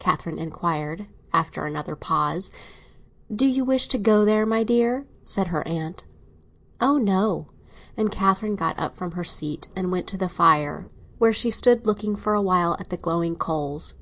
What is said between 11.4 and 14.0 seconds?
stood looking a while at the glowing coals.